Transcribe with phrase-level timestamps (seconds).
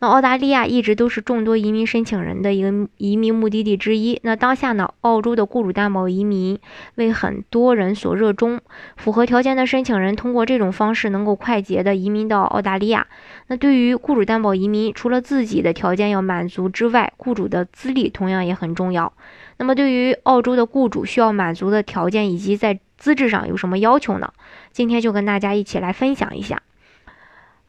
[0.00, 4.20] 那澳大利亚一直都是众多移民申请人的一个移民目的地之一。
[4.22, 6.58] 那当下呢，澳洲的雇主担保移民
[6.94, 8.60] 为很多人所热衷，
[8.96, 13.08] 符合条件的申请人通过这种方式能够快捷的移民到澳大利亚。
[13.48, 19.12] 那对于雇主担保移民，除了自己的条件要满足之外，雇主的资历同样也很重要。
[19.56, 24.32] 那么对于澳洲的雇主需要满足的条件以及在资质上有什么要求呢？
[24.70, 26.62] 今天就跟大家一起来分享一下。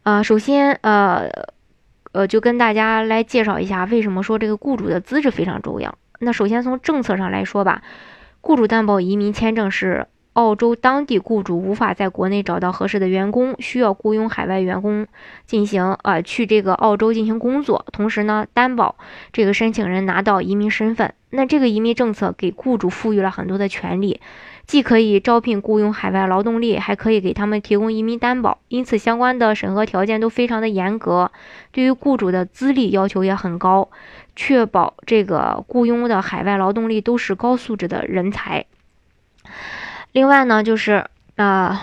[0.03, 1.27] 呃，首先呃。
[2.12, 5.98] 呃，就跟大家来介绍一下，为什么说这个雇主的资质非常重要。
[6.20, 7.81] 那首先从政策上来说吧，
[8.41, 10.08] 雇主担保移民签证是
[10.39, 15.05] 澳洲当地雇主无法在国内找到合适的员工，需要雇佣海外员工
[15.45, 18.95] 进行呃去这个澳洲进行工作，同时呢担保
[19.33, 21.14] 这个申请人拿到移民身份。
[21.31, 24.22] 那这个移民政策给雇主赋予了很多的权利。
[24.66, 31.31] 既可以招聘雇佣海外劳动力，还可以给他们提供移民担保，因此相关的审核条件都非常的严格，
[31.73, 33.89] 对于雇主的资历要求也很高，
[34.38, 38.67] 确保这个雇佣的海外劳动力都是高素质的人才。
[40.11, 41.79] 另外呢，就是呃，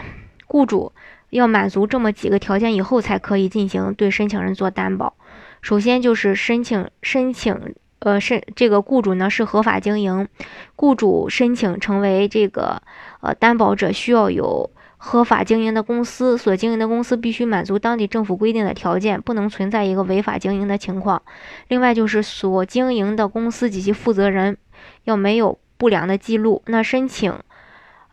[0.47, 0.93] 雇主
[1.31, 5.15] 要满足这么几个条件以后，才可以进行对申请人做担保。
[5.63, 7.75] 首先就是申请申请。
[8.01, 10.29] 呃，申这个雇主呢是合法经营，
[10.77, 12.81] 雇主申请成为这个
[13.21, 21.21] 呃担保者，需要有合法经营的公司，所经营的公司必须满足当地政府规定的条件，不能存在一个违法经营的情况。
[21.67, 24.57] 另外就是所经营的公司及其负责人
[25.05, 26.63] 要没有不良的记录。
[26.67, 27.35] 那申请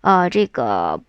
[0.03, 1.01] 呃这个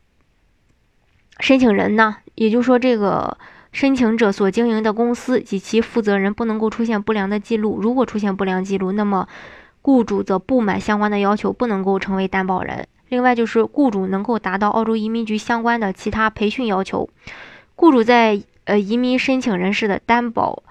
[1.39, 3.37] 申请人呢，也就是说这个。
[3.75, 7.81] 申请者所经营的公司及其负责人不能够出现不良的记录。
[7.83, 9.27] 如果出现不良记录，那么
[9.83, 12.87] 雇主则不满相关的要求，不能够成为担保人。
[13.09, 17.11] 另外，就是雇主能够达到澳洲移民局相关的其他培训要求。
[17.75, 20.63] 雇主在呃移民申请人士的担保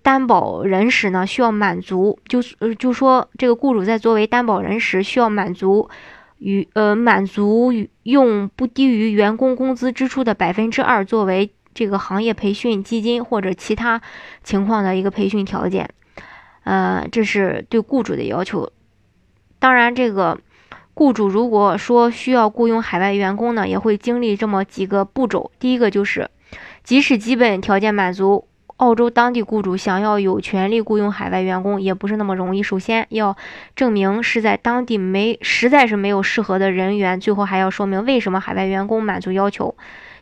[0.00, 5.90] 担保人时呢，需要满足，就是呃就说这个雇主在作为担保人时，需要满足
[6.40, 11.52] 与呃满足用不低于员工工资支出的百分之二作为。
[11.72, 14.02] 这个行业培训基金或者其他
[14.42, 15.88] 情况的一个培训条件，
[16.64, 18.72] 呃，这是对雇主的要求。
[19.60, 20.40] 当然，这个
[20.94, 25.52] 雇主如果说需要雇佣海外员工呢，也会经历这么几个步骤。
[25.60, 26.28] 第一个就是，
[26.82, 28.48] 即使基本条件满足，
[28.80, 32.62] 澳洲当地雇主想要有权利雇佣海外员工也不是那么容易。
[32.62, 33.36] 首先要
[33.76, 39.74] 证明是在当地没实在是没有适合的人员，最后还要说明为什么海外员工满足要求。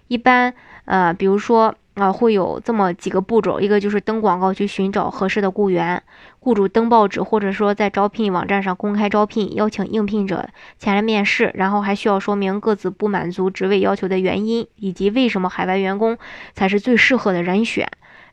[0.09, 0.55] 一般。
[0.91, 6.03] 呃，比如说啊，会有这么几个步骤，一个就是登广告去寻找合适的雇员，
[6.41, 10.49] 雇主登报纸或者说在招聘网站上公开招聘，邀请应聘者
[10.79, 16.17] 前来面试，然后还需要说明各自不满足职位要求的原因，以及为什么海外员工
[16.55, 17.87] 才是最适合的人选。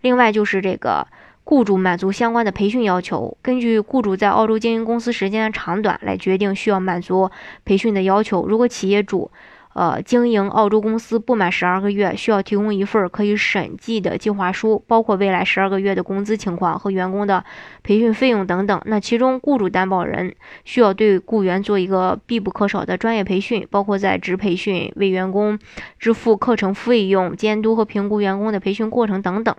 [0.06, 1.08] 另外就是这个
[1.44, 7.32] 雇主满足相关的培训要求，根据雇主在澳洲经营公司时间的长短来决定需要满足
[7.66, 8.46] 培训的要求。
[8.46, 9.32] 如果企业主
[9.76, 17.44] 呃，经营澳洲公司不满十二个月，需要提供一份可以审计的计划书，包括未来十二个月的工资情况和员工的
[17.84, 18.82] 培训费用等等。
[18.86, 25.60] 那其中，雇主担保人需要对雇员做一个必不可少的专业培训，包括在职培训、为员工
[26.00, 29.54] 支付课程费用、监督和评估员工的培训过程等等。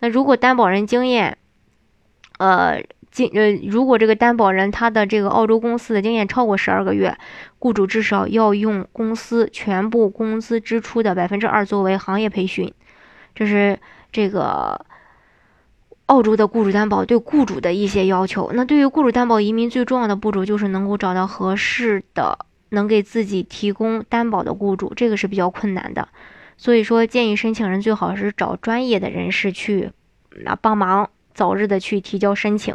[0.00, 1.38] 那如果担保人经验，
[2.38, 2.82] 呃。
[3.12, 7.16] 进呃，如果这个担保人他的这个澳洲公司的经验超过十二个月，
[7.58, 12.72] 雇主至少要用公司全部工资支出的百分之二作为行业培训。
[13.34, 13.78] 这是
[14.10, 14.84] 这个
[16.06, 18.50] 澳洲的雇主担保对雇主的一些要求。
[18.54, 22.38] 那对于雇主担保移民最重要的步骤就是能够找到合适的
[22.70, 26.08] 能给自己提供担保的雇主，这个是比较困难的。
[26.56, 29.90] 所以说，建议申请人最好是找专业的人士去
[30.44, 32.74] 那帮忙，早日的去提交申请。